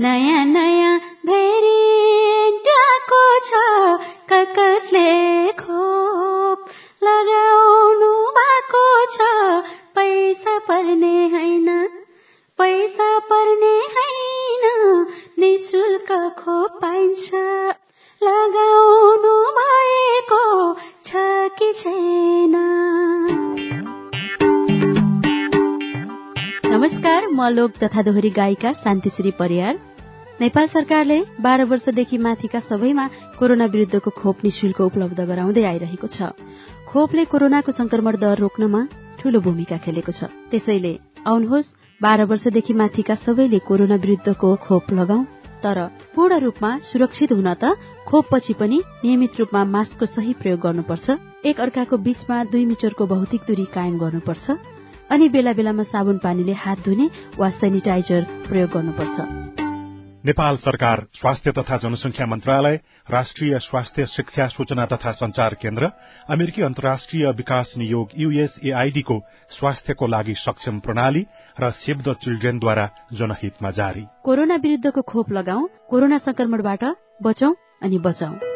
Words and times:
नयाँ 0.00 0.44
नयाँ 0.44 0.98
भेरिएन्टको 1.26 3.22
छ 3.38 3.50
कसले 4.30 5.52
खोप 5.52 6.68
लगाउनु 7.02 8.10
भएको 8.30 8.82
छ। 9.06 9.18
पैसा 9.94 10.58
पर्ने 10.58 11.26
होइन 11.26 11.66
पैसा 12.58 13.18
पर्ने 13.18 13.74
होइन 13.96 14.64
निशुल्क 15.38 16.12
खोप 16.38 16.78
पाइन्छ। 16.82 17.34
लगाउनु 18.22 19.34
भएको 19.58 20.44
छ 21.04 21.10
कि 21.58 21.72
छैन? 21.72 22.54
नमस्कार 26.66 27.26
म 27.26 27.48
लोक 27.48 27.70
तथा 27.84 28.02
दोहोरी 28.02 28.30
गायिका 28.30 28.72
शान्तिश्री 28.72 29.30
परियार। 29.30 29.87
नेपाल 30.40 30.66
सरकारले 30.66 31.42
बाह्र 31.42 31.64
वर्षदेखि 31.66 32.18
माथिका 32.18 32.58
सबैमा 32.62 33.06
कोरोना 33.38 33.66
विरूद्धको 33.66 34.10
खोप 34.14 34.44
निशुल्क 34.44 34.80
उपलब्ध 34.80 35.20
गराउँदै 35.20 35.64
आइरहेको 35.66 36.06
छ। 36.06 36.30
खोपले 36.86 37.24
कोरोनाको 37.26 37.72
संक्रमण 37.74 38.16
दर 38.16 38.38
रोक्नमा 38.38 38.82
ठूलो 39.18 39.40
भूमिका 39.42 39.78
खेलेको 39.82 40.12
छ। 40.14 40.30
त्यसैले 40.46 40.92
आउनुहोस् 41.26 41.72
बाह्र 42.00 42.24
वर्षदेखि 42.30 42.72
माथिका 42.72 43.14
सबैले 43.18 43.58
कोरोना 43.66 43.98
विरूद्धको 43.98 44.54
खोप 44.62 44.92
लगाऊ 44.94 45.24
तर 45.58 45.78
पूर्ण 46.14 46.38
रूपमा 46.38 46.70
सुरक्षित 46.86 47.34
हुन 47.34 47.50
त 47.58 47.74
खोपपछि 48.06 48.54
पनि 48.54 48.78
नियमित 49.02 49.42
रूपमा 49.42 49.64
मास्कको 49.74 50.06
सही 50.06 50.38
प्रयोग 50.38 50.60
गर्नुपर्छ। 50.62 51.18
एक 51.50 51.60
अर्काको 51.60 51.98
बीचमा 51.98 52.38
दुई 52.54 52.64
मिटरको 52.70 53.10
भौतिक 53.10 53.42
दूरी 53.42 53.66
कायम 53.74 53.98
गर्नुपर्छ। 53.98 54.46
अनि 55.10 55.28
बेला 55.34 55.52
बेलामा 55.58 55.82
साबुन 55.90 56.22
पानीले 56.22 56.54
हात 56.62 56.86
धुने 56.86 57.10
वा 57.34 57.50
सेनिटाइजर 57.58 58.22
प्रयोग 58.46 58.70
गर्नुपर्छ। 58.70 59.47
नेपाल 60.26 60.56
सरकार 60.56 61.04
स्वास्थ्य 61.14 61.52
तथा 61.52 61.76
जनसंख्या 61.76 62.26
मन्त्रालय 62.26 62.78
राष्ट्रिय 63.10 63.58
स्वास्थ्य 63.58 64.06
शिक्षा 64.06 64.46
सूचना 64.48 64.86
तथा 64.86 65.12
संचार 65.12 65.54
केन्द्र 65.54 65.90
अमेरिकी 66.30 66.62
अन्तर्राष्ट्रिय 66.62 67.30
विकास 67.30 67.74
नियोग 67.78 68.08
यूएसएआईडीको 68.16 69.20
स्वास्थ्यको 69.50 70.06
लागि 70.06 70.34
सक्षम 70.34 70.78
प्रणाली 70.80 71.26
र 71.60 71.70
सेभ 71.70 72.02
द 72.02 72.14
चिल्ड्रेनद्वारा 72.14 72.88
जनहितमा 73.12 73.70
जारी। 73.70 74.06
कोरोना 74.24 74.56
विरूद्धको 74.56 75.02
खोप 75.02 75.32
लगाऊ 75.32 75.66
कोरोना 75.90 76.18
संक्रमणबाट 76.18 76.84
बचौं 77.22 77.54
अनि 77.82 77.98
बचाऊ। 77.98 78.47